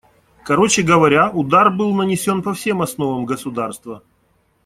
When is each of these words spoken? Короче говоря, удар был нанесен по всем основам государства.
Короче 0.43 0.81
говоря, 0.81 1.29
удар 1.29 1.69
был 1.69 1.93
нанесен 1.93 2.41
по 2.41 2.55
всем 2.55 2.81
основам 2.81 3.23
государства. 3.27 4.01